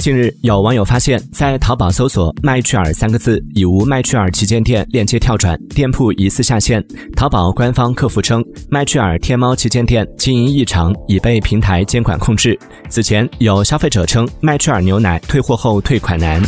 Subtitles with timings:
[0.00, 5.58] 近日有网友发现在淘宝搜索麦趣尔三个字已无麦趣尔旗舰店链接跳转。
[5.74, 6.82] 店铺疑似下线
[7.14, 12.58] 淘宝官方客服称麦趣尔天猫旗舰店经营异常已被平台监管控制。
[12.88, 16.40] 此前有消费者称麦趣尔牛奶退货后退款难。